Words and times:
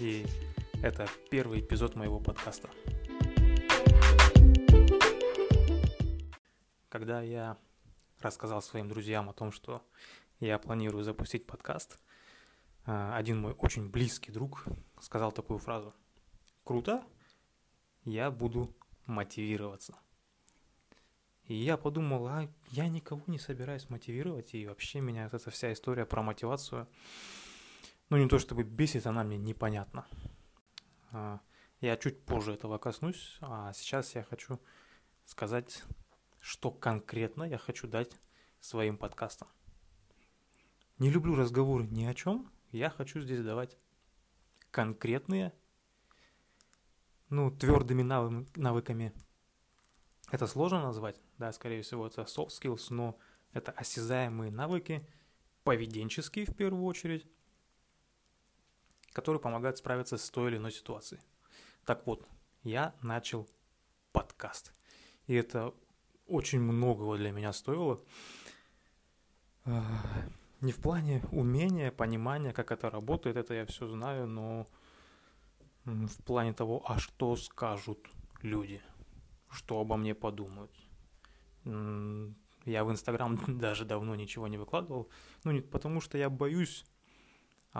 и 0.00 0.24
это 0.82 1.08
первый 1.30 1.60
эпизод 1.60 1.96
моего 1.96 2.20
подкаста. 2.20 2.70
Когда 6.88 7.20
я 7.20 7.56
рассказал 8.20 8.62
своим 8.62 8.88
друзьям 8.88 9.28
о 9.28 9.32
том, 9.32 9.50
что 9.50 9.82
я 10.40 10.58
планирую 10.58 11.02
запустить 11.02 11.46
подкаст, 11.46 11.98
э, 12.86 13.12
один 13.14 13.40
мой 13.40 13.54
очень 13.54 13.88
близкий 13.90 14.30
друг 14.30 14.64
сказал 15.00 15.32
такую 15.32 15.58
фразу. 15.58 15.92
Круто, 16.64 17.02
я 18.04 18.30
буду 18.30 18.74
мотивироваться. 19.06 19.94
И 21.44 21.54
я 21.54 21.76
подумал, 21.76 22.28
а 22.28 22.48
я 22.70 22.88
никого 22.88 23.22
не 23.26 23.38
собираюсь 23.38 23.88
мотивировать, 23.90 24.54
и 24.54 24.66
вообще 24.66 25.00
меня 25.00 25.26
эта 25.26 25.50
вся 25.50 25.72
история 25.72 26.04
про 26.04 26.22
мотивацию, 26.22 26.86
ну 28.10 28.16
не 28.16 28.28
то 28.28 28.38
чтобы 28.38 28.62
бесит, 28.62 29.06
она 29.06 29.24
мне 29.24 29.36
непонятна. 29.36 30.06
А, 31.12 31.40
я 31.80 31.96
чуть 31.96 32.24
позже 32.24 32.54
этого 32.54 32.78
коснусь, 32.78 33.38
а 33.40 33.72
сейчас 33.72 34.14
я 34.14 34.22
хочу 34.22 34.60
сказать, 35.24 35.84
что 36.40 36.70
конкретно 36.70 37.44
я 37.44 37.58
хочу 37.58 37.86
дать 37.86 38.10
своим 38.60 38.96
подкастам. 38.96 39.48
Не 40.98 41.10
люблю 41.10 41.36
разговоры 41.36 41.86
ни 41.86 42.04
о 42.04 42.14
чем, 42.14 42.50
я 42.72 42.90
хочу 42.90 43.20
здесь 43.20 43.44
давать 43.44 43.76
конкретные, 44.70 45.52
ну, 47.28 47.50
твердыми 47.50 48.02
навыками. 48.02 49.12
Это 50.30 50.46
сложно 50.46 50.82
назвать, 50.82 51.22
да, 51.38 51.52
скорее 51.52 51.82
всего, 51.82 52.06
это 52.06 52.22
soft 52.22 52.48
skills, 52.48 52.86
но 52.90 53.18
это 53.52 53.72
осязаемые 53.72 54.50
навыки, 54.50 55.06
поведенческие 55.62 56.46
в 56.46 56.54
первую 56.54 56.84
очередь, 56.84 57.26
которые 59.12 59.40
помогают 59.40 59.78
справиться 59.78 60.16
с 60.16 60.30
той 60.30 60.50
или 60.50 60.56
иной 60.56 60.72
ситуацией. 60.72 61.20
Так 61.84 62.06
вот, 62.06 62.26
я 62.62 62.94
начал 63.02 63.48
подкаст. 64.12 64.72
И 65.26 65.34
это 65.34 65.74
очень 66.26 66.60
многого 66.60 67.16
для 67.16 67.32
меня 67.32 67.52
стоило. 67.52 68.00
А, 69.64 69.82
не 70.60 70.72
в 70.72 70.76
плане 70.76 71.22
умения, 71.30 71.90
понимания, 71.90 72.52
как 72.52 72.72
это 72.72 72.90
работает, 72.90 73.36
это 73.36 73.54
я 73.54 73.66
все 73.66 73.86
знаю, 73.86 74.26
но 74.26 74.66
в 75.84 76.22
плане 76.24 76.52
того, 76.52 76.82
а 76.86 76.98
что 76.98 77.36
скажут 77.36 77.98
люди, 78.42 78.82
что 79.50 79.80
обо 79.80 79.96
мне 79.96 80.14
подумают. 80.14 80.72
Я 81.64 82.84
в 82.84 82.90
Инстаграм 82.90 83.38
даже 83.58 83.84
давно 83.84 84.14
ничего 84.14 84.48
не 84.48 84.58
выкладывал, 84.58 85.08
ну 85.44 85.52
не 85.52 85.60
потому 85.60 86.00
что 86.00 86.18
я 86.18 86.28
боюсь 86.28 86.84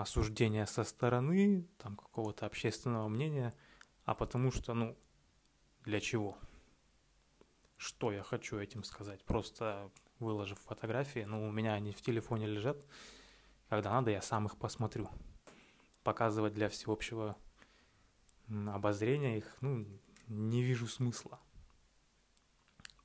осуждения 0.01 0.65
со 0.65 0.83
стороны, 0.83 1.67
там 1.77 1.95
какого-то 1.95 2.45
общественного 2.45 3.07
мнения, 3.07 3.53
а 4.05 4.15
потому 4.15 4.51
что, 4.51 4.73
ну, 4.73 4.97
для 5.83 5.99
чего? 5.99 6.37
Что 7.77 8.11
я 8.11 8.23
хочу 8.23 8.57
этим 8.57 8.83
сказать? 8.83 9.23
Просто 9.23 9.91
выложив 10.19 10.59
фотографии, 10.59 11.25
ну, 11.27 11.47
у 11.47 11.51
меня 11.51 11.73
они 11.73 11.91
в 11.91 12.01
телефоне 12.01 12.47
лежат, 12.47 12.85
когда 13.69 13.91
надо, 13.91 14.11
я 14.11 14.21
сам 14.21 14.45
их 14.47 14.57
посмотрю. 14.57 15.09
Показывать 16.03 16.53
для 16.53 16.69
всеобщего 16.69 17.35
обозрения 18.47 19.37
их, 19.37 19.57
ну, 19.61 19.85
не 20.27 20.63
вижу 20.63 20.87
смысла. 20.87 21.39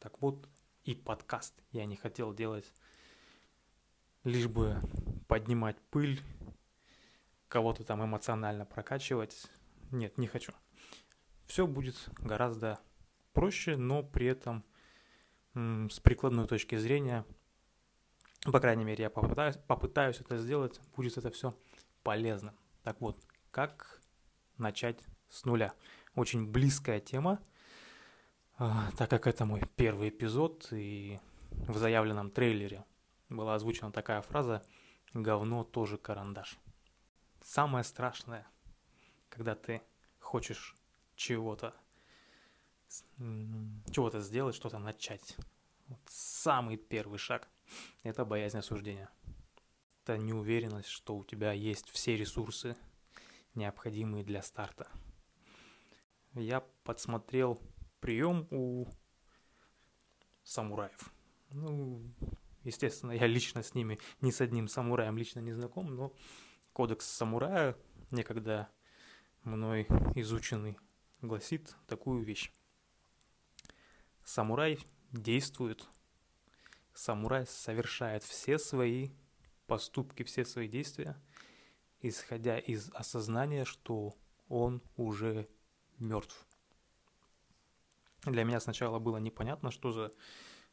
Так 0.01 0.21
вот, 0.21 0.49
и 0.85 0.95
подкаст 0.95 1.55
я 1.73 1.87
не 1.87 1.97
хотел 1.97 2.35
делать, 2.35 2.73
лишь 4.25 4.49
бы 4.49 4.81
поднимать 5.29 5.81
пыль, 5.91 6.21
кого-то 7.49 7.85
там 7.85 8.05
эмоционально 8.05 8.67
прокачивать. 8.67 9.51
Нет, 9.91 10.19
не 10.19 10.27
хочу. 10.27 10.53
Все 11.47 11.67
будет 11.67 11.97
гораздо 12.19 12.79
проще, 13.33 13.77
но 13.77 14.03
при 14.03 14.27
этом 14.27 14.65
с 15.55 16.01
прикладной 16.01 16.47
точки 16.49 16.77
зрения, 16.77 17.25
по 18.45 18.59
крайней 18.59 18.85
мере, 18.85 19.05
я 19.05 19.11
попытаюсь, 19.11 19.57
попытаюсь 19.57 20.21
это 20.21 20.37
сделать, 20.39 20.81
будет 20.97 21.17
это 21.17 21.31
все 21.31 21.55
полезно. 22.03 22.55
Так 22.83 23.01
вот, 23.01 23.23
как 23.51 24.01
начать 24.59 25.01
с 25.29 25.45
нуля? 25.45 25.75
Очень 26.17 26.51
близкая 26.51 27.01
тема, 27.01 27.41
а, 28.57 28.91
так 28.97 29.11
как 29.11 29.27
это 29.27 29.45
мой 29.45 29.63
первый 29.77 30.09
эпизод, 30.09 30.69
и 30.73 31.19
в 31.51 31.77
заявленном 31.77 32.31
трейлере 32.31 32.85
была 33.29 33.55
озвучена 33.55 33.93
такая 33.93 34.23
фраза 34.23 34.63
«говно 35.13 35.65
тоже 35.65 35.99
карандаш». 35.99 36.59
Самое 37.45 37.85
страшное, 37.85 38.47
когда 39.29 39.55
ты 39.55 39.83
хочешь 40.19 40.75
чего-то 41.15 41.75
чего-то 43.93 44.21
сделать, 44.21 44.55
что-то 44.55 44.79
начать. 44.79 45.37
Вот 45.89 46.01
самый 46.07 46.79
первый 46.79 47.19
шаг– 47.19 47.47
это 48.03 48.25
боязнь 48.25 48.59
осуждения. 48.59 49.11
Это 50.03 50.17
неуверенность, 50.17 50.89
что 50.89 51.17
у 51.17 51.25
тебя 51.25 51.53
есть 51.53 51.91
все 51.91 52.17
ресурсы, 52.17 52.77
необходимые 53.55 54.25
для 54.25 54.43
старта. 54.43 54.89
Я 56.33 56.61
подсмотрел 56.83 57.61
прием 58.01 58.49
у 58.51 58.87
самураев. 60.45 61.13
Ну, 61.51 62.11
естественно, 62.63 63.13
я 63.13 63.27
лично 63.27 63.63
с 63.63 63.75
ними, 63.75 63.99
ни 64.23 64.31
с 64.31 64.41
одним 64.41 64.67
самураем 64.67 65.19
лично 65.19 65.41
не 65.41 65.53
знаком, 65.53 65.95
но 65.95 66.15
кодекс 66.75 67.07
самурая, 67.07 67.77
некогда 68.11 68.69
мной 69.45 69.87
изученный, 70.17 70.77
гласит 71.23 71.77
такую 71.87 72.25
вещь. 72.25 72.51
Самурай 74.25 74.81
действует, 75.13 75.87
самурай 76.93 77.47
совершает 77.47 78.25
все 78.25 78.59
свои 78.59 79.11
поступки, 79.69 80.25
все 80.25 80.45
свои 80.45 80.67
действия, 80.67 81.17
исходя 82.01 82.59
из 82.59 82.91
осознания, 82.93 83.65
что 83.65 84.17
он 84.49 84.83
уже 84.97 85.47
мертв. 85.99 86.45
Для 88.25 88.43
меня 88.43 88.59
сначала 88.59 88.99
было 88.99 89.19
непонятно, 89.19 89.71
что 89.71 89.93
за 89.93 90.11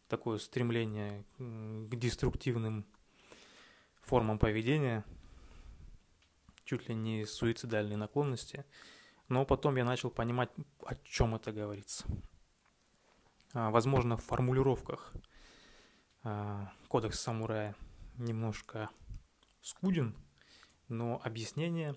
такое 0.07 0.39
стремление 0.39 1.23
к 1.37 1.95
деструктивным 1.95 2.87
формам 4.01 4.39
поведения, 4.39 5.05
чуть 6.71 6.87
ли 6.87 6.95
не 6.95 7.25
суицидальные 7.25 7.97
наклонности, 7.97 8.63
но 9.27 9.45
потом 9.45 9.75
я 9.75 9.83
начал 9.83 10.09
понимать, 10.09 10.49
о 10.85 10.95
чем 11.03 11.35
это 11.35 11.51
говорится. 11.51 12.05
А, 13.53 13.71
возможно, 13.71 14.15
в 14.15 14.23
формулировках 14.23 15.11
а, 16.23 16.71
кодекс 16.87 17.19
самурая 17.19 17.75
немножко 18.17 18.89
скуден, 19.61 20.15
но 20.87 21.19
объяснение 21.21 21.93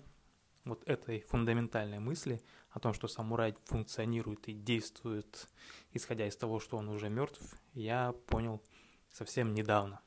вот 0.65 0.83
этой 0.85 1.21
фундаментальной 1.21 1.99
мысли 1.99 2.43
о 2.69 2.81
том, 2.81 2.93
что 2.93 3.07
самурай 3.07 3.55
функционирует 3.67 4.49
и 4.49 4.53
действует, 4.53 5.47
исходя 5.93 6.27
из 6.27 6.35
того, 6.35 6.59
что 6.59 6.75
он 6.75 6.89
уже 6.89 7.07
мертв, 7.07 7.41
я 7.71 8.11
понял 8.27 8.61
совсем 9.09 9.53
недавно. 9.53 10.01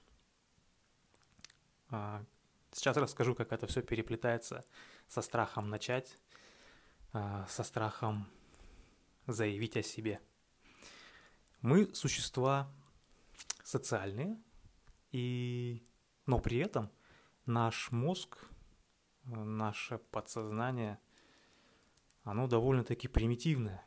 А, 2.71 2.77
сейчас 2.77 2.97
расскажу, 2.97 3.35
как 3.35 3.53
это 3.53 3.67
все 3.67 3.83
переплетается 3.83 4.65
со 5.07 5.23
страхом 5.23 5.71
начать, 5.71 6.17
со 7.13 7.63
страхом 7.63 8.29
заявить 9.27 9.77
о 9.77 9.83
себе– 9.83 10.21
мы 11.61 11.93
существа 11.93 12.73
социальные, 13.65 14.41
и... 15.11 15.83
но 16.25 16.39
при 16.39 16.59
этом 16.59 16.89
наш 17.47 17.91
мозг, 17.91 18.39
наше 19.25 19.99
подсознание, 19.99 21.01
оно 22.23 22.47
довольно-таки 22.47 23.09
примитивное, 23.09 23.85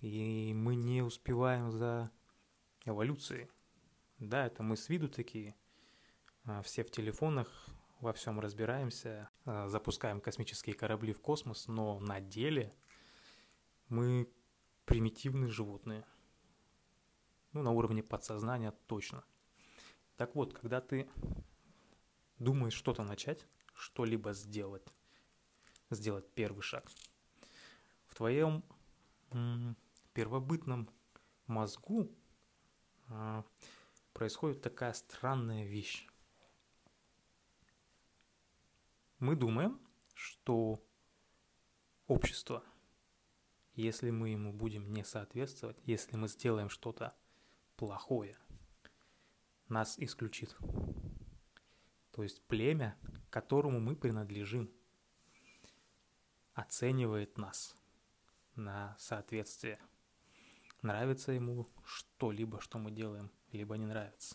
и 0.00 0.52
мы 0.52 0.74
не 0.74 1.02
успеваем 1.02 1.70
за 1.70 2.10
эволюцией. 2.86 3.48
Да, 4.18 4.46
это 4.46 4.64
мы 4.64 4.76
с 4.76 4.88
виду 4.88 5.08
такие, 5.08 5.54
а, 6.44 6.60
все 6.62 6.82
в 6.82 6.90
телефонах, 6.90 7.48
во 8.02 8.12
всем 8.12 8.38
разбираемся, 8.38 9.30
а, 9.46 9.70
запускаем 9.70 10.20
космические 10.20 10.74
корабли 10.74 11.14
в 11.14 11.20
космос, 11.22 11.68
но 11.68 11.98
на 12.00 12.20
деле 12.20 12.74
мы 13.88 14.30
примитивные 14.84 15.48
животные– 15.48 16.04
ну, 17.52 17.62
на 17.62 17.70
уровне 17.70 18.02
подсознания 18.02 18.72
точно. 18.86 19.24
Так 20.16 20.34
вот, 20.34 20.54
когда 20.54 20.80
ты 20.80 21.08
думаешь 22.38 22.74
что-то 22.74 23.04
начать, 23.04 23.46
что-либо 23.74 24.32
сделать, 24.32 24.86
сделать 25.90 26.28
первый 26.34 26.62
шаг, 26.62 26.84
в 28.06 28.14
твоем 28.14 28.62
первобытном 30.12 30.88
мозгу 31.46 32.10
а, 33.08 33.44
происходит 34.12 34.62
такая 34.62 34.92
странная 34.92 35.64
вещь. 35.64 36.06
Мы 39.22 39.36
думаем, 39.36 39.80
что 40.14 40.84
общество. 42.08 42.64
Если 43.74 44.10
мы 44.10 44.30
ему 44.30 44.52
будем 44.52 44.90
не 44.90 45.04
соответствовать, 45.04 45.80
если 45.84 46.16
мы 46.16 46.26
сделаем 46.26 46.68
что-то 46.68 47.14
плохое, 47.76 48.36
нас 49.68 49.96
исключит. 50.00 50.56
То 52.10 52.24
есть 52.24 52.42
племя, 52.48 52.98
которому 53.30 53.78
мы 53.78 53.94
принадлежим, 53.94 54.68
оценивает 56.54 57.38
нас 57.38 57.76
на 58.56 58.96
соответствие. 58.98 59.78
Нравится 60.82 61.30
ему 61.30 61.68
что-либо, 61.84 62.60
что 62.60 62.80
мы 62.80 62.90
делаем, 62.90 63.30
либо 63.52 63.76
не 63.76 63.86
нравится. 63.86 64.34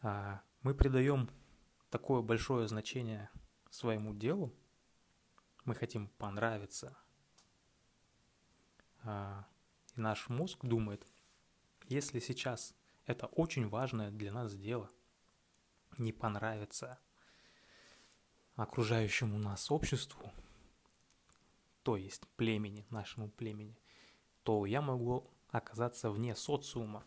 А 0.00 0.40
мы 0.62 0.74
придаем 0.74 1.28
такое 1.90 2.22
большое 2.22 2.68
значение 2.68 3.30
своему 3.70 4.14
делу, 4.14 4.52
мы 5.64 5.74
хотим 5.74 6.08
понравиться. 6.08 6.96
А, 9.02 9.46
и 9.94 10.00
наш 10.00 10.28
мозг 10.28 10.58
думает, 10.62 11.06
если 11.88 12.18
сейчас 12.18 12.74
это 13.04 13.26
очень 13.26 13.68
важное 13.68 14.10
для 14.10 14.32
нас 14.32 14.54
дело, 14.54 14.90
не 15.98 16.12
понравится 16.12 16.98
окружающему 18.56 19.38
нас 19.38 19.70
обществу, 19.70 20.32
то 21.82 21.96
есть 21.96 22.26
племени, 22.36 22.86
нашему 22.90 23.30
племени, 23.30 23.78
то 24.42 24.66
я 24.66 24.80
могу 24.80 25.30
оказаться 25.50 26.10
вне 26.10 26.34
социума. 26.34 27.04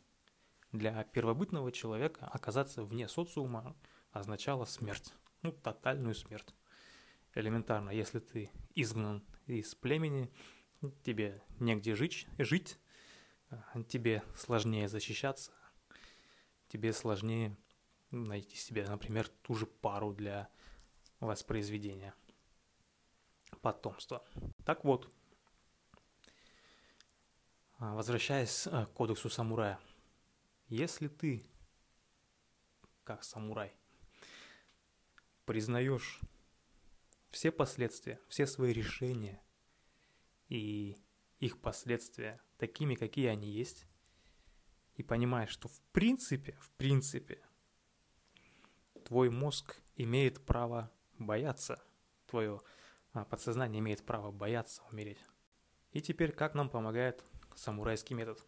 Для 0.71 1.03
первобытного 1.03 1.71
человека 1.71 2.27
оказаться 2.27 2.83
вне 2.83 3.07
социума 3.07 3.75
означало 4.11 4.65
смерть, 4.65 5.13
ну, 5.41 5.51
тотальную 5.51 6.15
смерть. 6.15 6.53
Элементарно, 7.35 7.91
если 7.91 8.19
ты 8.19 8.51
изгнан 8.75 9.23
из 9.45 9.75
племени, 9.75 10.31
тебе 11.03 11.43
негде 11.59 11.95
жить, 11.95 12.27
жить, 12.37 12.79
тебе 13.87 14.23
сложнее 14.35 14.89
защищаться, 14.89 15.51
тебе 16.67 16.93
сложнее 16.93 17.55
найти 18.11 18.55
себе, 18.55 18.87
например, 18.87 19.27
ту 19.27 19.55
же 19.55 19.65
пару 19.65 20.13
для 20.13 20.49
воспроизведения 21.19 22.15
потомства. 23.61 24.25
Так 24.65 24.83
вот, 24.83 25.11
возвращаясь 27.77 28.63
к 28.63 28.85
кодексу 28.93 29.29
самурая, 29.29 29.79
если 30.67 31.07
ты, 31.07 31.45
как 33.03 33.23
самурай, 33.23 33.75
признаешь 35.49 36.19
все 37.31 37.51
последствия, 37.51 38.19
все 38.27 38.45
свои 38.45 38.71
решения 38.71 39.41
и 40.47 40.95
их 41.39 41.59
последствия 41.59 42.39
такими, 42.59 42.93
какие 42.93 43.25
они 43.29 43.49
есть, 43.49 43.87
и 44.93 45.01
понимаешь, 45.01 45.49
что 45.49 45.67
в 45.67 45.81
принципе, 45.91 46.51
в 46.59 46.69
принципе, 46.73 47.41
твой 49.05 49.31
мозг 49.31 49.81
имеет 49.95 50.45
право 50.45 50.91
бояться, 51.17 51.83
твое 52.27 52.61
а, 53.13 53.25
подсознание 53.25 53.79
имеет 53.79 54.05
право 54.05 54.31
бояться 54.31 54.83
умереть. 54.91 55.25
И 55.93 55.99
теперь 55.99 56.31
как 56.31 56.53
нам 56.53 56.69
помогает 56.69 57.23
самурайский 57.55 58.15
метод? 58.15 58.39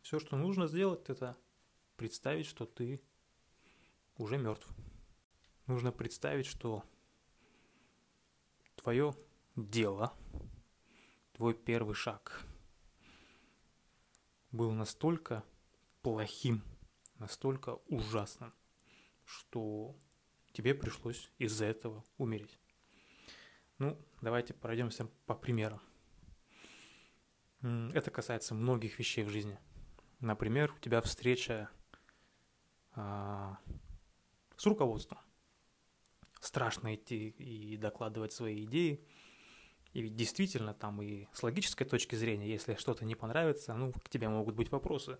Все, 0.00 0.18
что 0.18 0.38
нужно 0.38 0.66
сделать, 0.66 1.10
это 1.10 1.36
представить, 1.98 2.46
что 2.46 2.64
ты 2.64 3.02
уже 4.16 4.38
мертв. 4.38 4.66
Нужно 5.66 5.90
представить, 5.90 6.46
что 6.46 6.84
твое 8.76 9.16
дело, 9.56 10.16
твой 11.32 11.54
первый 11.54 11.94
шаг 11.94 12.40
был 14.52 14.70
настолько 14.70 15.42
плохим, 16.02 16.62
настолько 17.18 17.80
ужасным, 17.88 18.54
что 19.24 19.96
тебе 20.52 20.72
пришлось 20.72 21.32
из-за 21.38 21.64
этого 21.64 22.04
умереть. 22.16 22.60
Ну, 23.78 24.00
давайте 24.20 24.54
пройдемся 24.54 25.06
по 25.26 25.34
примерам. 25.34 25.82
Это 27.60 28.12
касается 28.12 28.54
многих 28.54 29.00
вещей 29.00 29.24
в 29.24 29.30
жизни. 29.30 29.58
Например, 30.20 30.72
у 30.72 30.78
тебя 30.78 31.00
встреча 31.00 31.68
а, 32.92 33.58
с 34.56 34.64
руководством 34.64 35.25
страшно 36.46 36.94
идти 36.94 37.28
и 37.28 37.76
докладывать 37.76 38.32
свои 38.32 38.64
идеи. 38.64 39.04
И 39.92 40.02
ведь 40.02 40.14
действительно 40.14 40.74
там 40.74 41.02
и 41.02 41.26
с 41.32 41.42
логической 41.42 41.86
точки 41.86 42.14
зрения, 42.14 42.48
если 42.48 42.74
что-то 42.74 43.04
не 43.04 43.14
понравится, 43.14 43.74
ну, 43.74 43.92
к 43.92 44.08
тебе 44.08 44.28
могут 44.28 44.54
быть 44.54 44.70
вопросы. 44.70 45.18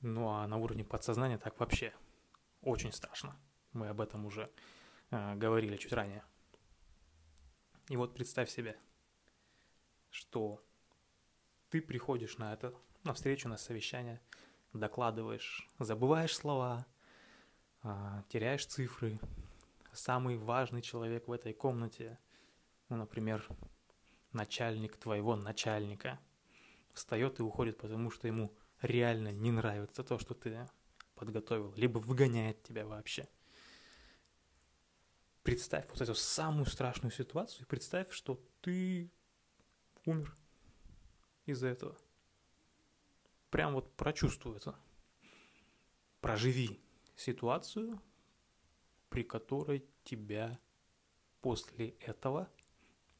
Ну 0.00 0.28
а 0.28 0.46
на 0.46 0.56
уровне 0.56 0.84
подсознания 0.84 1.38
так 1.38 1.58
вообще 1.58 1.92
очень 2.62 2.92
страшно. 2.92 3.36
Мы 3.72 3.88
об 3.88 4.00
этом 4.00 4.24
уже 4.24 4.50
э, 5.10 5.34
говорили 5.34 5.76
чуть 5.76 5.92
ранее. 5.92 6.22
И 7.88 7.96
вот 7.96 8.14
представь 8.14 8.50
себе, 8.50 8.78
что 10.10 10.62
ты 11.70 11.80
приходишь 11.80 12.38
на 12.38 12.52
это, 12.52 12.74
на 13.04 13.14
встречу, 13.14 13.48
на 13.48 13.56
совещание, 13.56 14.20
докладываешь, 14.72 15.68
забываешь 15.78 16.36
слова, 16.36 16.86
э, 17.82 18.22
теряешь 18.28 18.66
цифры, 18.66 19.18
самый 19.96 20.36
важный 20.36 20.82
человек 20.82 21.28
в 21.28 21.32
этой 21.32 21.52
комнате, 21.52 22.18
ну, 22.88 22.96
например, 22.96 23.46
начальник 24.32 24.96
твоего 24.96 25.36
начальника, 25.36 26.20
встает 26.92 27.40
и 27.40 27.42
уходит, 27.42 27.78
потому 27.78 28.10
что 28.10 28.26
ему 28.26 28.56
реально 28.80 29.32
не 29.32 29.50
нравится 29.50 30.04
то, 30.04 30.18
что 30.18 30.34
ты 30.34 30.68
подготовил, 31.14 31.72
либо 31.76 31.98
выгоняет 31.98 32.62
тебя 32.62 32.86
вообще. 32.86 33.28
Представь 35.42 35.86
вот 35.88 36.00
эту 36.00 36.14
самую 36.14 36.66
страшную 36.66 37.12
ситуацию 37.12 37.62
и 37.62 37.68
представь, 37.68 38.12
что 38.12 38.40
ты 38.60 39.10
умер 40.04 40.34
из-за 41.46 41.68
этого. 41.68 41.96
Прям 43.50 43.74
вот 43.74 43.94
прочувствуй 43.96 44.56
это. 44.56 44.76
Проживи 46.20 46.80
ситуацию, 47.14 48.00
при 49.08 49.22
которой 49.22 49.84
тебя 50.04 50.58
после 51.40 51.90
этого 52.00 52.48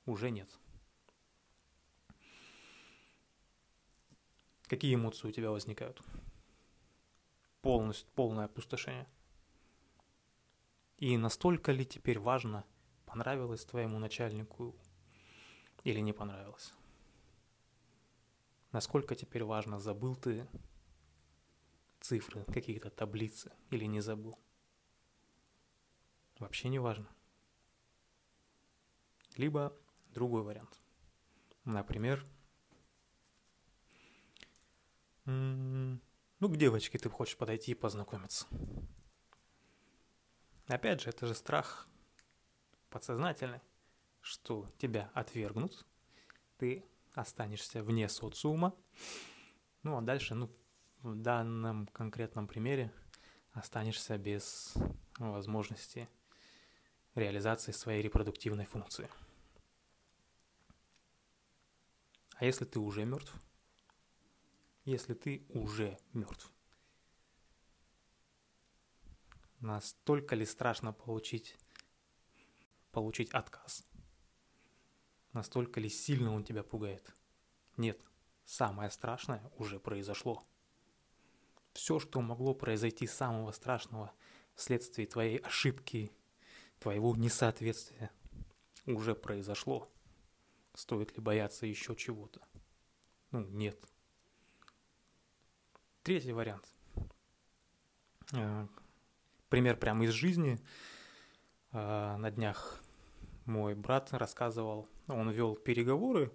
уже 0.05 0.31
нет. 0.31 0.49
Какие 4.67 4.95
эмоции 4.97 5.29
у 5.29 5.33
тебя 5.33 5.51
возникают? 5.51 6.03
Полностью, 7.63 8.09
полное 8.15 8.47
опустошение. 8.47 9.07
И 10.99 11.17
настолько 11.17 11.73
ли 11.73 11.85
теперь 11.85 12.19
важно, 12.19 12.65
понравилось 13.05 13.65
твоему 13.65 13.99
начальнику 13.99 14.75
или 15.85 16.01
не 16.01 16.13
понравилось? 16.13 16.73
Насколько 18.73 19.15
теперь 19.15 19.45
важно, 19.45 19.79
забыл 19.79 20.17
ты 20.17 20.49
цифры, 22.01 22.45
какие-то 22.45 22.91
таблицы 22.91 23.53
или 23.71 23.85
не 23.85 24.01
забыл? 24.01 24.39
Вообще 26.39 26.69
не 26.69 26.79
важно. 26.79 27.09
Либо 29.37 29.77
другой 30.11 30.43
вариант. 30.43 30.81
Например, 31.65 32.25
ну, 35.25 35.99
к 36.41 36.57
девочке 36.57 36.99
ты 36.99 37.11
хочешь 37.11 37.37
подойти 37.37 37.73
и 37.73 37.75
познакомиться. 37.75 38.47
Опять 40.69 41.01
же, 41.01 41.11
это 41.11 41.27
же 41.27 41.35
страх 41.35 41.87
подсознательный, 42.91 43.61
что 44.21 44.69
тебя 44.79 45.11
отвергнут, 45.15 45.85
ты 46.59 46.85
останешься 47.15 47.83
вне 47.83 48.09
социума. 48.09 48.75
Ну, 49.83 49.97
а 49.97 50.03
дальше, 50.03 50.35
ну, 50.35 50.49
в 51.03 51.15
данном 51.15 51.87
конкретном 51.89 52.49
примере 52.49 52.93
останешься 53.53 54.19
без 54.19 54.75
возможности 55.19 56.09
реализации 57.17 57.73
своей 57.73 58.03
репродуктивной 58.03 58.67
функции. 58.67 59.11
А 62.37 62.45
если 62.45 62.65
ты 62.67 62.79
уже 62.79 63.05
мертв? 63.05 63.35
Если 64.85 65.15
ты 65.15 65.45
уже 65.49 65.99
мертв. 66.13 66.53
Настолько 69.61 70.37
ли 70.37 70.45
страшно 70.45 70.93
получить, 70.93 71.57
получить 72.93 73.31
отказ? 73.31 73.85
Настолько 75.33 75.81
ли 75.81 75.89
сильно 75.89 76.33
он 76.35 76.45
тебя 76.45 76.63
пугает? 76.63 77.11
Нет, 77.77 78.01
самое 78.45 78.91
страшное 78.91 79.51
уже 79.57 79.81
произошло. 79.81 80.47
Все, 81.73 81.99
что 81.99 82.21
могло 82.21 82.55
произойти 82.55 83.07
самого 83.07 83.53
страшного 83.53 84.13
вследствие 84.55 85.07
твоей 85.07 85.39
ошибки 85.39 86.13
твоего 86.87 87.17
несоответствия 87.17 88.13
уже 88.87 89.17
произошло. 89.17 89.89
Стоит 90.73 91.17
ли 91.17 91.21
бояться 91.21 91.67
еще 91.67 91.97
чего-то? 91.97 92.41
Ну, 93.33 93.41
нет. 93.41 93.77
Третий 96.05 96.31
вариант. 96.31 96.65
Э, 98.35 98.69
пример 99.49 99.77
прямо 99.79 100.05
из 100.05 100.13
жизни. 100.13 100.61
Э, 101.73 102.15
на 102.19 102.31
днях 102.31 102.81
мой 103.47 103.75
брат 103.75 104.13
рассказывал, 104.13 104.89
он 105.09 105.29
вел 105.31 105.57
переговоры 105.57 106.33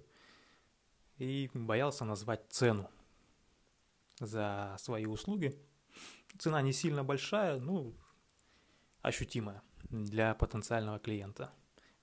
и 1.18 1.50
боялся 1.54 2.04
назвать 2.04 2.44
цену 2.50 2.92
за 4.20 4.76
свои 4.80 5.06
услуги. 5.06 5.58
Цена 6.38 6.62
не 6.62 6.74
сильно 6.74 7.06
большая, 7.06 7.58
ну, 7.58 7.96
ощутимая 9.02 9.64
для 9.90 10.34
потенциального 10.36 11.00
клиента. 11.00 11.52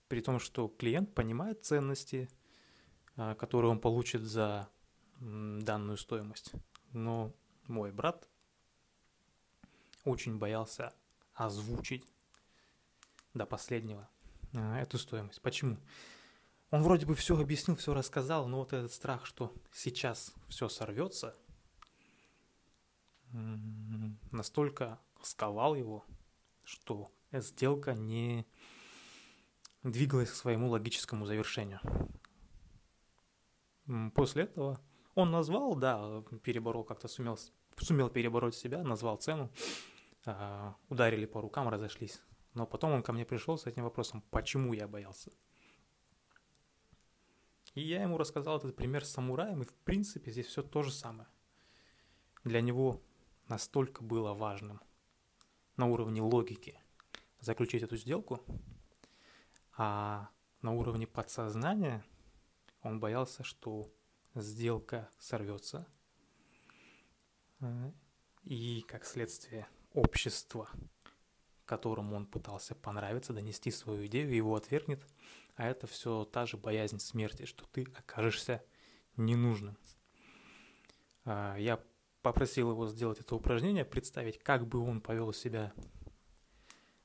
При 0.08 0.20
том, 0.20 0.40
что 0.40 0.68
клиент 0.68 1.14
понимает 1.14 1.64
ценности, 1.64 2.28
а, 3.16 3.34
которые 3.34 3.70
он 3.70 3.80
получит 3.80 4.22
за 4.22 4.68
данную 5.20 5.96
стоимость. 5.96 6.52
Но 6.92 7.34
мой 7.66 7.90
брат 7.90 8.28
очень 10.04 10.38
боялся 10.38 10.94
озвучить 11.34 12.04
до 13.34 13.46
последнего 13.46 14.08
а, 14.54 14.78
эту 14.80 14.98
стоимость. 14.98 15.42
Почему? 15.42 15.76
Он 16.70 16.82
вроде 16.82 17.06
бы 17.06 17.14
все 17.14 17.38
объяснил, 17.38 17.76
все 17.76 17.94
рассказал, 17.94 18.46
но 18.46 18.58
вот 18.58 18.72
этот 18.72 18.92
страх, 18.92 19.24
что 19.24 19.54
сейчас 19.72 20.34
все 20.48 20.68
сорвется, 20.68 21.34
настолько 24.30 24.98
сковал 25.22 25.74
его, 25.74 26.04
что 26.64 27.10
сделка 27.32 27.94
не 27.94 28.46
двигалась 29.82 30.30
к 30.30 30.34
своему 30.34 30.68
логическому 30.68 31.26
завершению. 31.26 31.80
После 34.14 34.44
этого 34.44 34.80
он 35.14 35.30
назвал, 35.30 35.74
да, 35.74 36.22
переборол 36.42 36.84
как-то 36.84 37.08
сумел, 37.08 37.38
сумел 37.78 38.10
перебороть 38.10 38.54
себя, 38.54 38.82
назвал 38.82 39.16
цену, 39.16 39.50
а, 40.26 40.76
ударили 40.88 41.26
по 41.26 41.40
рукам, 41.40 41.68
разошлись. 41.68 42.22
Но 42.54 42.66
потом 42.66 42.92
он 42.92 43.02
ко 43.02 43.12
мне 43.12 43.24
пришел 43.24 43.56
с 43.56 43.66
этим 43.66 43.84
вопросом, 43.84 44.22
почему 44.30 44.72
я 44.72 44.86
боялся. 44.86 45.30
И 47.74 47.80
я 47.80 48.02
ему 48.02 48.18
рассказал 48.18 48.58
этот 48.58 48.76
пример 48.76 49.04
с 49.04 49.10
самураем, 49.10 49.62
и 49.62 49.66
в 49.66 49.74
принципе 49.74 50.30
здесь 50.30 50.46
все 50.46 50.62
то 50.62 50.82
же 50.82 50.90
самое. 50.90 51.28
Для 52.44 52.60
него 52.60 53.02
настолько 53.48 54.02
было 54.02 54.34
важным 54.34 54.80
на 55.76 55.86
уровне 55.86 56.20
логики 56.20 56.80
заключить 57.40 57.82
эту 57.82 57.96
сделку, 57.96 58.42
а 59.76 60.28
на 60.62 60.72
уровне 60.72 61.06
подсознания 61.06 62.04
он 62.82 63.00
боялся, 63.00 63.44
что 63.44 63.92
сделка 64.34 65.08
сорвется, 65.18 65.86
э, 67.60 67.92
и, 68.44 68.82
как 68.88 69.04
следствие, 69.04 69.68
общество, 69.92 70.68
которому 71.64 72.16
он 72.16 72.26
пытался 72.26 72.74
понравиться, 72.74 73.32
донести 73.32 73.70
свою 73.70 74.06
идею, 74.06 74.34
его 74.34 74.56
отвергнет, 74.56 75.04
а 75.56 75.68
это 75.68 75.86
все 75.86 76.24
та 76.24 76.46
же 76.46 76.56
боязнь 76.56 76.98
смерти, 76.98 77.44
что 77.44 77.66
ты 77.66 77.86
окажешься 77.94 78.64
ненужным. 79.16 79.76
А, 81.24 81.56
я 81.56 81.80
попросил 82.22 82.70
его 82.70 82.86
сделать 82.88 83.20
это 83.20 83.34
упражнение, 83.34 83.84
представить, 83.84 84.38
как 84.38 84.66
бы 84.66 84.78
он 84.80 85.00
повел 85.00 85.32
себя 85.32 85.72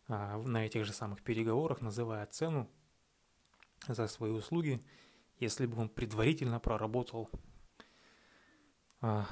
на 0.08 0.66
этих 0.66 0.86
же 0.86 0.94
самых 0.94 1.22
переговорах, 1.24 1.82
называя 1.82 2.26
цену 2.26 2.70
за 3.88 4.08
свои 4.08 4.32
услуги, 4.32 4.82
если 5.40 5.66
бы 5.66 5.80
он 5.80 5.90
предварительно 5.90 6.60
проработал 6.60 7.30
а, 9.02 9.28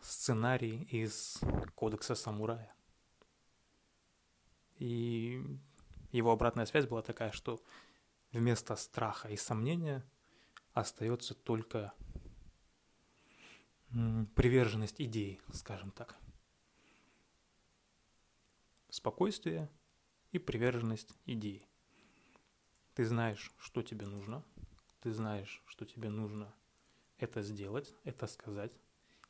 сценарий 0.00 0.82
из 0.90 1.40
Кодекса 1.74 2.14
Самурая. 2.14 2.74
И 4.78 5.42
его 6.10 6.32
обратная 6.32 6.66
связь 6.66 6.86
была 6.86 7.02
такая, 7.02 7.32
что 7.32 7.62
вместо 8.32 8.76
страха 8.76 9.28
и 9.28 9.36
сомнения 9.36 10.04
остается 10.72 11.34
только 11.34 11.92
приверженность 14.34 15.00
идей, 15.00 15.40
скажем 15.52 15.90
так. 15.90 16.16
Спокойствие 18.90 19.70
и 20.32 20.38
приверженность 20.38 21.14
идей. 21.24 21.64
Ты 22.94 23.04
знаешь, 23.04 23.52
что 23.58 23.82
тебе 23.82 24.06
нужно, 24.06 24.44
ты 25.00 25.12
знаешь, 25.12 25.62
что 25.66 25.84
тебе 25.86 26.10
нужно 26.10 26.52
это 27.18 27.42
сделать, 27.42 27.94
это 28.04 28.26
сказать, 28.26 28.72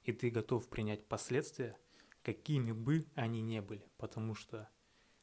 и 0.04 0.12
ты 0.12 0.30
готов 0.30 0.68
принять 0.68 1.06
последствия, 1.06 1.76
какими 2.22 2.72
бы 2.72 3.06
они 3.14 3.42
ни 3.42 3.60
были, 3.60 3.86
потому 3.98 4.34
что 4.34 4.68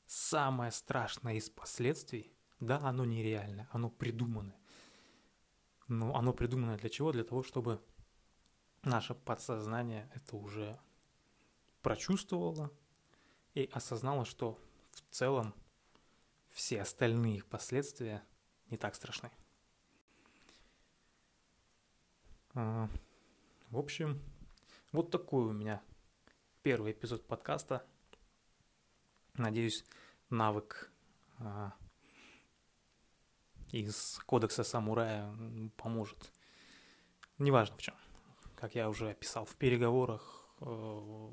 самое 0.05 0.71
страшное 0.71 1.35
из 1.35 1.49
последствий, 1.49 2.31
да, 2.59 2.77
оно 2.79 3.05
нереальное, 3.05 3.67
оно 3.71 3.89
придумано. 3.89 4.55
Но 5.87 6.15
оно 6.15 6.31
придумано 6.33 6.77
для 6.77 6.89
чего? 6.89 7.11
Для 7.11 7.23
того, 7.23 7.41
чтобы 7.41 7.81
наше 8.83 9.15
подсознание 9.15 10.11
это 10.13 10.35
уже 10.35 10.79
прочувствовало 11.81 12.71
и 13.57 13.69
осознало, 13.73 14.23
что 14.23 14.59
в 15.09 15.09
целом 15.09 15.55
все 16.51 16.81
остальные 16.81 17.43
последствия 17.43 18.23
не 18.69 18.77
так 18.77 18.93
страшны. 18.93 19.31
А, 22.53 22.87
в 23.69 23.77
общем, 23.77 24.21
вот 24.91 25.09
такой 25.09 25.45
у 25.45 25.53
меня 25.53 25.81
первый 26.61 26.91
эпизод 26.91 27.25
подкаста. 27.25 27.83
Надеюсь, 29.33 29.83
навык 30.29 30.91
а, 31.39 31.73
из 33.71 34.19
кодекса 34.27 34.63
самурая 34.63 35.35
поможет. 35.77 36.31
Неважно 37.39 37.75
в 37.77 37.81
чем 37.81 37.95
как 38.57 38.73
я 38.73 38.89
уже 38.89 39.11
описал, 39.11 39.45
в 39.45 39.55
переговорах, 39.55 40.49
э, 40.61 41.29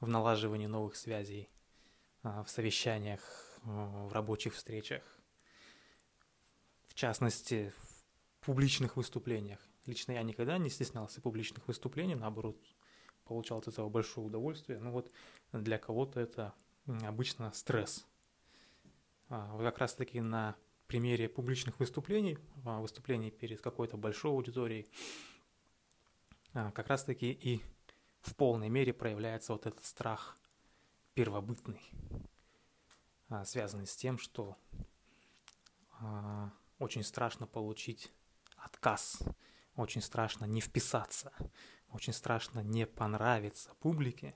в 0.00 0.08
налаживании 0.08 0.66
новых 0.66 0.96
связей, 0.96 1.48
э, 2.22 2.42
в 2.42 2.50
совещаниях, 2.50 3.20
э, 3.20 3.68
в 3.68 4.12
рабочих 4.12 4.54
встречах, 4.54 5.02
в 6.88 6.94
частности, 6.94 7.72
в 8.40 8.44
публичных 8.46 8.96
выступлениях. 8.96 9.60
Лично 9.86 10.12
я 10.12 10.22
никогда 10.22 10.58
не 10.58 10.70
стеснялся 10.70 11.20
публичных 11.20 11.66
выступлений, 11.68 12.14
наоборот, 12.14 12.56
получал 13.24 13.58
от 13.58 13.68
этого 13.68 13.88
большое 13.88 14.26
удовольствие. 14.26 14.78
Но 14.78 14.90
вот 14.90 15.10
для 15.52 15.78
кого-то 15.78 16.20
это 16.20 16.54
обычно 17.02 17.52
стресс. 17.52 18.06
А, 19.28 19.52
вот 19.52 19.62
как 19.62 19.78
раз-таки 19.78 20.20
на 20.20 20.56
примере 20.86 21.28
публичных 21.28 21.78
выступлений, 21.80 22.38
а, 22.64 22.80
выступлений 22.80 23.30
перед 23.30 23.60
какой-то 23.60 23.96
большой 23.96 24.30
аудиторией, 24.30 24.86
а, 26.52 26.70
как 26.70 26.88
раз-таки 26.88 27.32
и 27.32 27.60
в 28.26 28.34
полной 28.34 28.68
мере 28.68 28.92
проявляется 28.92 29.52
вот 29.52 29.66
этот 29.66 29.84
страх 29.84 30.36
первобытный, 31.14 31.80
а, 33.28 33.44
связанный 33.44 33.86
с 33.86 33.96
тем, 33.96 34.18
что 34.18 34.56
а, 36.00 36.50
очень 36.78 37.04
страшно 37.04 37.46
получить 37.46 38.12
отказ, 38.56 39.22
очень 39.76 40.02
страшно 40.02 40.44
не 40.44 40.60
вписаться, 40.60 41.32
очень 41.90 42.12
страшно 42.12 42.60
не 42.60 42.86
понравиться 42.86 43.72
публике, 43.80 44.34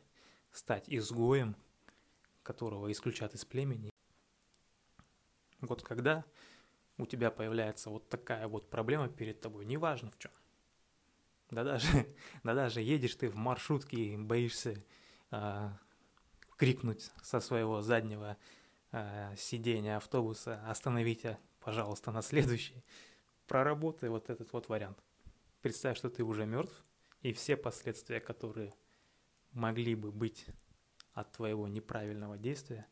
стать 0.53 0.85
изгоем, 0.89 1.57
которого 2.43 2.91
исключат 2.91 3.35
из 3.35 3.45
племени. 3.45 3.91
Вот 5.61 5.83
когда 5.83 6.25
у 6.97 7.07
тебя 7.07 7.31
появляется 7.31 7.91
вот 7.91 8.09
такая 8.09 8.47
вот 8.49 8.71
проблема 8.71 9.09
перед 9.09 9.41
тобой, 9.41 9.67
неважно 9.67 10.11
в 10.11 10.19
чем, 10.19 10.33
да 11.51 11.65
даже, 11.65 11.87
да 12.45 12.55
даже 12.55 12.81
едешь 12.81 13.15
ты 13.15 13.29
в 13.29 13.37
маршрутке 13.37 13.97
и 13.97 14.17
боишься 14.17 14.77
э, 15.31 15.71
крикнуть 16.57 17.11
со 17.23 17.41
своего 17.41 17.83
заднего 17.83 18.37
э, 18.93 19.35
сидения 19.37 19.97
автобуса 19.97 20.63
«Остановите, 20.69 21.39
пожалуйста, 21.61 22.13
на 22.13 22.23
следующий». 22.23 22.85
Проработай 23.47 24.09
вот 24.09 24.31
этот 24.31 24.53
вот 24.53 24.69
вариант. 24.69 25.03
Представь, 25.61 25.99
что 25.99 26.09
ты 26.09 26.23
уже 26.23 26.47
мертв, 26.47 26.85
и 27.23 27.33
все 27.33 27.57
последствия, 27.57 28.21
которые 28.21 28.73
могли 29.53 29.95
бы 29.95 30.13
быть 30.13 30.47
от 31.13 31.33
твоего 31.33 31.67
неправильного 31.67 32.39
действия, 32.39 32.87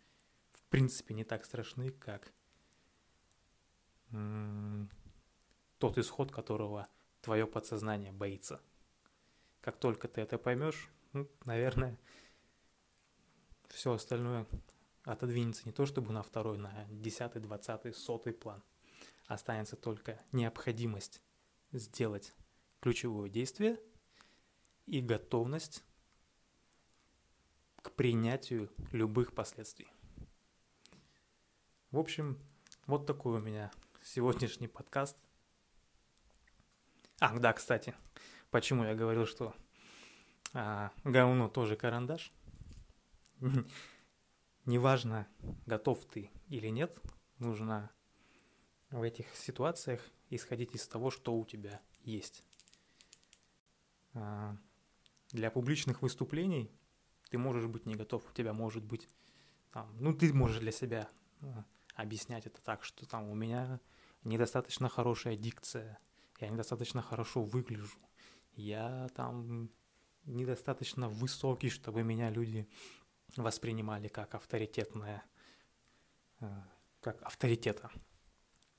в 0.53 0.63
принципе 0.65 1.15
не 1.15 1.25
так 1.25 1.45
страшны, 1.45 1.91
как 1.91 2.33
м- 4.11 4.91
тот 5.79 5.97
исход, 5.97 6.33
которого 6.33 6.89
твое 7.21 7.47
подсознание 7.47 8.13
боится. 8.13 8.61
Как 9.61 9.79
только 9.79 10.09
ты 10.09 10.21
это 10.21 10.39
поймешь, 10.39 10.89
ну, 11.13 11.29
наверное, 11.45 11.99
все 13.69 13.93
остальное 13.93 14.47
отодвинется 15.05 15.63
не 15.67 15.73
то 15.73 15.87
чтобы 15.87 16.13
на 16.13 16.23
второй, 16.23 16.59
на 16.59 16.87
десятый, 16.91 17.41
двадцатый, 17.41 17.93
сотый 17.95 18.33
план. 18.33 18.63
Останется 19.27 19.77
только 19.77 20.23
необходимость 20.33 21.23
сделать 21.73 22.33
ключевое 22.81 23.29
действие 23.29 23.79
и 24.87 25.01
готовность 25.01 25.85
к 27.83 27.93
принятию 27.93 28.71
любых 28.93 29.35
последствий. 29.35 29.89
В 31.91 31.99
общем, 31.99 32.39
вот 32.87 33.07
такой 33.07 33.37
у 33.37 33.41
меня 33.41 33.71
сегодняшний 34.03 34.69
подкаст. 34.69 35.17
А, 37.21 37.37
да, 37.39 37.53
кстати, 37.53 37.95
почему 38.51 38.85
я 38.85 38.95
говорил, 38.95 39.27
что 39.27 39.55
а, 40.55 40.93
говно 41.03 41.49
тоже 41.49 41.75
карандаш. 41.75 42.33
Неважно, 44.65 45.27
готов 45.67 46.05
ты 46.05 46.31
или 46.49 46.69
нет, 46.69 46.97
нужно 47.39 47.91
в 48.91 49.03
этих 49.03 49.35
ситуациях 49.35 50.01
исходить 50.31 50.75
из 50.75 50.87
того, 50.87 51.11
что 51.11 51.35
у 51.35 51.45
тебя 51.45 51.81
есть. 52.03 52.45
А, 54.15 54.57
для 55.31 55.51
публичных 55.51 56.03
выступлений 56.03 56.71
ты 57.31 57.39
можешь 57.39 57.67
быть 57.67 57.85
не 57.85 57.97
готов, 57.97 58.23
у 58.31 58.33
тебя 58.33 58.53
может 58.53 58.85
быть, 58.85 59.09
там, 59.73 59.93
ну 59.99 60.13
ты 60.13 60.33
можешь 60.33 60.61
для 60.61 60.73
себя 60.73 61.09
а, 61.41 61.65
объяснять 61.95 62.47
это 62.47 62.63
так, 62.63 62.85
что 62.85 63.07
там 63.07 63.29
у 63.29 63.35
меня 63.35 63.81
недостаточно 64.23 64.89
хорошая 64.89 65.37
дикция, 65.37 65.99
я 66.39 66.49
недостаточно 66.49 67.03
хорошо 67.03 67.43
выгляжу, 67.43 67.99
я 68.55 69.09
там 69.15 69.71
недостаточно 70.25 71.09
высокий, 71.09 71.71
чтобы 71.71 72.03
меня 72.03 72.31
люди 72.31 72.69
воспринимали 73.37 74.09
как 74.09 74.35
авторитетное, 74.35 75.25
а, 76.41 76.69
как 77.01 77.23
авторитета. 77.23 77.91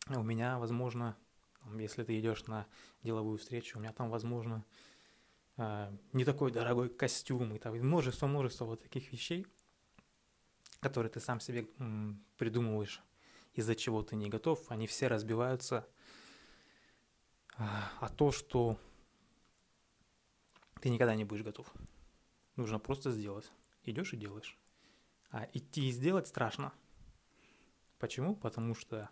У 0.08 0.24
меня, 0.24 0.58
возможно, 0.60 1.18
если 1.78 2.04
ты 2.04 2.20
идешь 2.20 2.48
на 2.48 2.68
деловую 3.04 3.38
встречу, 3.38 3.78
у 3.78 3.82
меня 3.82 3.94
там, 3.94 4.10
возможно, 4.10 4.66
а, 5.58 5.94
не 6.14 6.26
такой 6.26 6.52
дорогой 6.52 6.90
костюм 6.90 7.54
и 7.54 7.60
там 7.60 7.76
множество-множество 7.76 8.66
вот 8.66 8.82
таких 8.82 9.12
вещей, 9.12 9.46
которые 10.80 11.12
ты 11.12 11.20
сам 11.20 11.40
себе 11.40 11.68
придумываешь, 12.38 13.02
из-за 13.54 13.76
чего 13.76 14.02
ты 14.04 14.16
не 14.16 14.30
готов, 14.30 14.72
они 14.72 14.88
все 14.88 15.08
разбиваются 15.08 15.88
а, 17.60 18.10
то, 18.10 18.32
что 18.32 18.80
ты 20.82 20.90
никогда 20.90 21.14
не 21.16 21.26
будешь 21.26 21.44
готов. 21.44 21.72
Нужно 22.56 22.80
просто 22.80 23.12
сделать. 23.12 23.52
Идешь 23.84 24.14
и 24.14 24.18
делаешь. 24.18 24.58
А 25.30 25.48
идти 25.54 25.90
и 25.90 25.92
сделать 25.92 26.28
страшно. 26.28 26.74
Почему? 27.98 28.36
Потому 28.36 28.76
что 28.76 29.10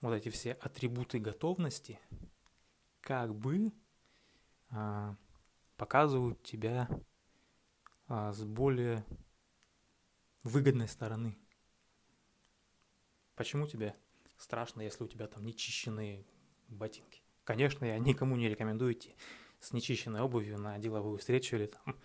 вот 0.00 0.12
эти 0.12 0.28
все 0.28 0.52
атрибуты 0.52 1.20
готовности 1.20 2.00
как 3.00 3.32
бы 3.32 3.72
а, 4.70 5.16
показывают 5.76 6.42
тебя 6.42 6.88
а, 8.08 8.32
с 8.32 8.42
более 8.44 9.04
выгодной 10.42 10.88
стороны. 10.88 11.38
Почему 13.36 13.68
тебе 13.68 13.94
страшно, 14.36 14.82
если 14.82 15.04
у 15.04 15.08
тебя 15.08 15.28
там 15.28 15.46
нечищенные 15.46 16.26
ботинки? 16.76 17.22
Конечно, 17.44 17.84
я 17.84 17.98
никому 17.98 18.36
не 18.36 18.48
рекомендую 18.48 18.92
идти 18.92 19.14
с 19.60 19.72
нечищенной 19.72 20.20
обувью 20.20 20.58
на 20.58 20.78
деловую 20.78 21.18
встречу 21.18 21.56
или 21.56 21.66
там 21.66 21.96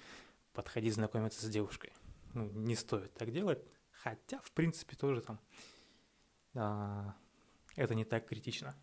подходить 0.54 0.94
знакомиться 0.94 1.46
с 1.46 1.50
девушкой. 1.50 1.94
Ну, 2.34 2.50
не 2.52 2.76
стоит 2.76 3.14
так 3.14 3.32
делать, 3.32 3.64
хотя, 3.92 4.40
в 4.42 4.52
принципе, 4.52 4.96
тоже 4.96 5.22
там 5.22 5.40
а, 6.56 7.16
это 7.76 7.96
не 7.96 8.06
так 8.06 8.28
критично. 8.28 8.76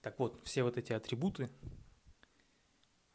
Так 0.00 0.18
вот, 0.18 0.40
все 0.44 0.64
вот 0.64 0.76
эти 0.76 0.92
атрибуты, 0.92 1.48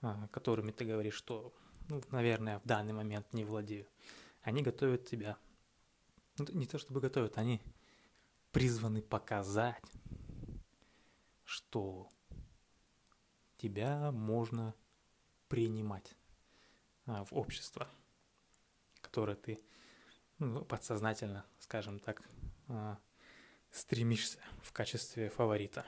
а, 0.01 0.27
которыми 0.30 0.71
ты 0.71 0.86
говоришь, 0.86 1.15
что, 1.15 1.53
ну, 1.89 2.01
наверное, 2.12 2.60
в 2.60 2.65
данный 2.65 2.93
момент 2.93 3.34
не 3.34 3.43
владею, 3.43 3.88
они 4.41 4.62
готовят 4.62 5.06
тебя. 5.06 5.38
Ну, 6.38 6.45
не 6.53 6.65
то 6.65 6.77
чтобы 6.77 7.01
готовят, 7.01 7.38
они 7.38 7.62
призваны 8.51 9.01
показать, 9.01 9.84
что 11.47 12.10
тебя 13.55 14.12
можно 14.12 14.75
принимать 15.47 16.13
а, 17.05 17.23
в 17.23 17.33
общество, 17.33 17.88
которое 18.99 19.38
ты 19.38 19.57
ну, 20.39 20.65
подсознательно, 20.65 21.45
скажем 21.60 21.99
так, 21.99 22.21
а, 22.67 22.99
стремишься 23.71 24.39
в 24.62 24.73
качестве 24.73 25.29
фаворита. 25.29 25.86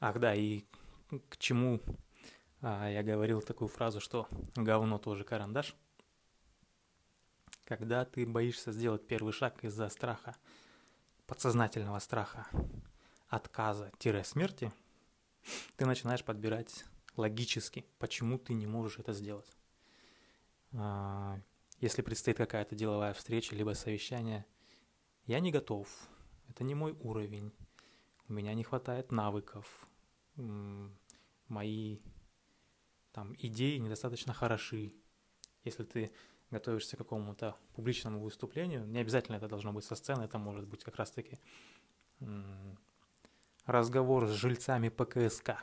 Ах 0.00 0.18
да, 0.18 0.34
и 0.34 0.64
к 1.28 1.36
чему 1.38 1.80
а, 2.60 2.88
я 2.88 3.02
говорил 3.02 3.42
такую 3.42 3.68
фразу, 3.68 4.00
что 4.00 4.28
говно 4.54 4.98
тоже 4.98 5.24
карандаш. 5.24 5.74
Когда 7.64 8.04
ты 8.04 8.26
боишься 8.26 8.72
сделать 8.72 9.06
первый 9.06 9.32
шаг 9.32 9.62
из-за 9.64 9.88
страха, 9.88 10.36
подсознательного 11.26 11.98
страха, 11.98 12.46
отказа-смерти, 13.28 14.72
ты 15.76 15.86
начинаешь 15.86 16.24
подбирать 16.24 16.84
логически, 17.16 17.84
почему 17.98 18.38
ты 18.38 18.54
не 18.54 18.66
можешь 18.66 18.98
это 18.98 19.12
сделать. 19.12 19.50
А, 20.72 21.40
если 21.80 22.02
предстоит 22.02 22.36
какая-то 22.36 22.74
деловая 22.74 23.12
встреча, 23.14 23.54
либо 23.54 23.74
совещание, 23.74 24.46
я 25.26 25.40
не 25.40 25.50
готов, 25.50 25.88
это 26.48 26.64
не 26.64 26.74
мой 26.74 26.92
уровень, 27.00 27.52
у 28.28 28.32
меня 28.32 28.54
не 28.54 28.64
хватает 28.64 29.12
навыков, 29.12 29.86
мои 31.48 32.00
там 33.12 33.34
идеи 33.38 33.78
недостаточно 33.78 34.32
хороши. 34.32 34.92
Если 35.64 35.84
ты 35.84 36.12
готовишься 36.50 36.96
к 36.96 36.98
какому-то 36.98 37.56
публичному 37.74 38.20
выступлению, 38.20 38.86
не 38.86 39.00
обязательно 39.00 39.36
это 39.36 39.48
должно 39.48 39.72
быть 39.72 39.84
со 39.84 39.96
сцены, 39.96 40.22
это 40.22 40.38
может 40.38 40.66
быть 40.66 40.84
как 40.84 40.96
раз-таки 40.96 41.38
разговор 43.64 44.28
с 44.28 44.32
жильцами 44.32 44.88
ПКСК, 44.88 45.62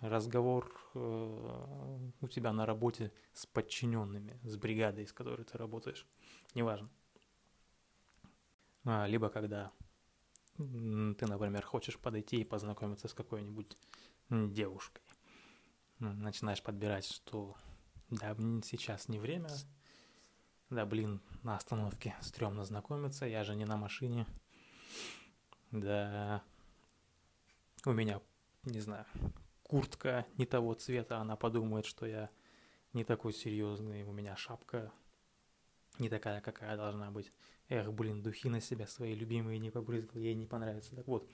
разговор 0.00 0.72
э, 0.94 2.10
у 2.20 2.28
тебя 2.28 2.52
на 2.52 2.66
работе 2.66 3.12
с 3.32 3.46
подчиненными, 3.46 4.40
с 4.42 4.56
бригадой, 4.56 5.06
с 5.06 5.12
которой 5.12 5.44
ты 5.44 5.56
работаешь, 5.56 6.06
неважно. 6.54 6.90
А, 8.84 9.06
либо 9.06 9.28
когда 9.28 9.70
ты, 11.18 11.26
например, 11.26 11.64
хочешь 11.64 11.98
подойти 11.98 12.40
и 12.40 12.44
познакомиться 12.44 13.08
с 13.08 13.14
какой-нибудь 13.14 13.76
девушкой. 14.28 15.02
Начинаешь 15.98 16.62
подбирать, 16.62 17.06
что 17.06 17.56
да, 18.10 18.36
сейчас 18.64 19.08
не 19.08 19.18
время, 19.18 19.50
да, 20.68 20.86
блин, 20.86 21.20
на 21.42 21.56
остановке 21.56 22.14
стрёмно 22.20 22.64
знакомиться, 22.64 23.26
я 23.26 23.44
же 23.44 23.54
не 23.54 23.64
на 23.64 23.76
машине. 23.76 24.26
Да, 25.70 26.42
у 27.84 27.92
меня, 27.92 28.20
не 28.64 28.80
знаю, 28.80 29.06
куртка 29.62 30.26
не 30.36 30.46
того 30.46 30.74
цвета, 30.74 31.18
она 31.18 31.36
подумает, 31.36 31.86
что 31.86 32.06
я 32.06 32.28
не 32.92 33.04
такой 33.04 33.32
серьезный, 33.32 34.02
у 34.02 34.12
меня 34.12 34.36
шапка 34.36 34.92
не 36.00 36.08
такая, 36.08 36.40
какая 36.40 36.76
должна 36.76 37.10
быть. 37.10 37.30
Эх, 37.68 37.92
блин, 37.92 38.22
духи 38.22 38.48
на 38.48 38.60
себя 38.60 38.86
свои 38.86 39.14
любимые 39.14 39.58
не 39.58 39.70
побрызгал, 39.70 40.20
ей 40.20 40.34
не 40.34 40.46
понравится. 40.46 40.96
Так 40.96 41.06
вот, 41.06 41.28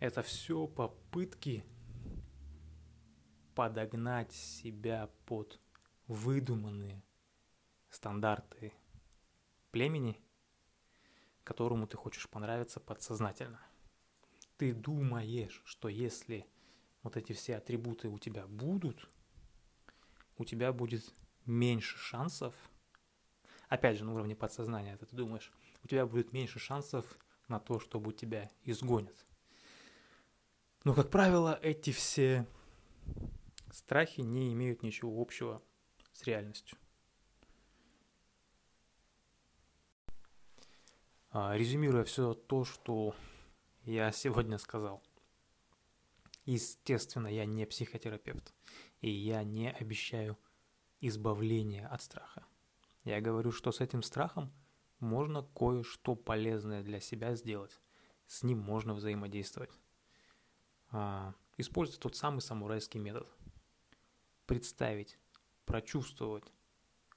это 0.00 0.22
все 0.22 0.66
попытки 0.66 1.64
подогнать 3.54 4.32
себя 4.32 5.08
под 5.26 5.60
выдуманные 6.08 7.02
стандарты 7.88 8.72
племени, 9.70 10.20
которому 11.44 11.86
ты 11.86 11.96
хочешь 11.96 12.28
понравиться 12.28 12.80
подсознательно. 12.80 13.60
Ты 14.56 14.74
думаешь, 14.74 15.62
что 15.64 15.88
если 15.88 16.46
вот 17.02 17.16
эти 17.16 17.32
все 17.32 17.56
атрибуты 17.56 18.08
у 18.08 18.18
тебя 18.18 18.46
будут, 18.46 19.08
у 20.38 20.44
тебя 20.44 20.72
будет 20.72 21.14
меньше 21.44 21.96
шансов– 21.98 22.54
опять 23.68 23.98
же, 23.98 24.04
на 24.04 24.14
уровне 24.14 24.36
подсознания 24.36 24.94
это 24.94 25.06
ты 25.06 25.16
думаешь, 25.16 25.52
у 25.84 25.88
тебя 25.88 26.06
будет 26.06 26.32
меньше 26.32 26.58
шансов 26.58 27.04
на 27.48 27.60
то, 27.60 27.78
чтобы 27.80 28.12
тебя 28.12 28.50
изгонят. 28.64 29.16
Но, 30.84 30.94
как 30.94 31.10
правило, 31.10 31.58
эти 31.62 31.90
все 31.90 32.46
страхи 33.72 34.20
не 34.20 34.52
имеют 34.52 34.82
ничего 34.82 35.20
общего 35.20 35.62
с 36.12 36.22
реальностью. 36.24 36.78
А, 41.30 41.56
резюмируя 41.56 42.04
все 42.04 42.34
то, 42.34 42.64
что 42.64 43.14
я 43.84 44.10
сегодня 44.12 44.58
сказал. 44.58 45.02
Естественно, 46.44 47.26
я 47.26 47.44
не 47.44 47.66
психотерапевт, 47.66 48.54
и 49.00 49.10
я 49.10 49.42
не 49.42 49.70
обещаю 49.70 50.38
избавления 51.00 51.88
от 51.88 52.00
страха. 52.00 52.46
Я 53.06 53.20
говорю, 53.20 53.52
что 53.52 53.70
с 53.70 53.80
этим 53.80 54.02
страхом 54.02 54.52
можно 54.98 55.44
кое-что 55.54 56.16
полезное 56.16 56.82
для 56.82 56.98
себя 56.98 57.36
сделать. 57.36 57.80
С 58.26 58.42
ним 58.42 58.58
можно 58.58 58.94
взаимодействовать. 58.94 59.70
А, 60.90 61.32
используя 61.56 62.00
тот 62.00 62.16
самый 62.16 62.40
самурайский 62.40 62.98
метод. 62.98 63.30
Представить, 64.46 65.20
прочувствовать, 65.66 66.52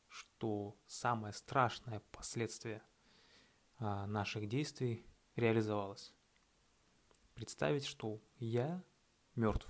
что 0.10 0.78
самое 0.86 1.34
страшное 1.34 2.04
последствие 2.12 2.84
а, 3.80 4.06
наших 4.06 4.48
действий 4.48 5.04
реализовалось. 5.36 6.14
Представить, 7.34 7.86
что 7.86 8.22
я 8.38 8.84
мертв. 9.34 9.68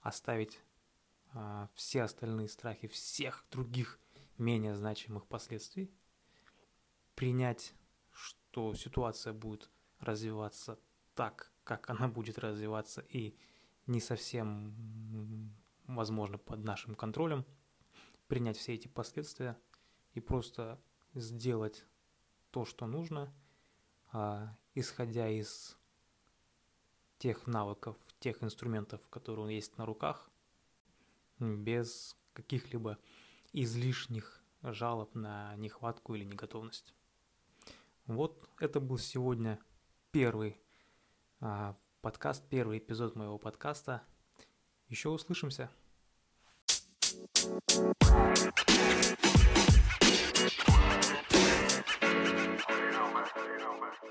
Оставить 0.00 0.58
все 1.74 2.02
остальные 2.02 2.48
страхи 2.48 2.88
всех 2.88 3.44
других 3.50 3.98
менее 4.38 4.74
значимых 4.74 5.26
последствий. 5.26 5.92
Принять, 7.14 7.74
что 8.12 8.74
ситуация 8.74 9.32
будет 9.32 9.70
развиваться 10.00 10.78
так, 11.14 11.52
как 11.64 11.90
она 11.90 12.08
будет 12.08 12.38
развиваться, 12.38 13.04
и 13.08 13.36
не 13.86 14.00
совсем, 14.00 15.52
возможно, 15.86 16.38
под 16.38 16.64
нашим 16.64 16.94
контролем. 16.94 17.44
Принять 18.28 18.56
все 18.56 18.74
эти 18.74 18.88
последствия 18.88 19.58
и 20.12 20.20
просто 20.20 20.80
сделать 21.14 21.84
то, 22.50 22.64
что 22.64 22.86
нужно, 22.86 23.32
а, 24.12 24.56
исходя 24.74 25.28
из 25.28 25.76
тех 27.18 27.46
навыков, 27.46 27.96
тех 28.20 28.42
инструментов, 28.42 29.00
которые 29.08 29.56
есть 29.56 29.76
на 29.78 29.86
руках, 29.86 30.30
без 31.38 32.16
каких-либо 32.32 32.98
излишних 33.52 34.42
жалоб 34.62 35.14
на 35.14 35.54
нехватку 35.56 36.14
или 36.14 36.24
неготовность. 36.24 36.94
Вот 38.06 38.48
это 38.58 38.80
был 38.80 38.98
сегодня 38.98 39.58
первый 40.12 40.60
а, 41.40 41.76
подкаст, 42.00 42.42
первый 42.48 42.78
эпизод 42.78 43.16
моего 43.16 43.38
подкаста. 43.38 44.02
Еще 44.88 45.08
услышимся. 45.10 45.70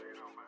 you 0.08 0.16
know, 0.16 0.30
man. 0.36 0.47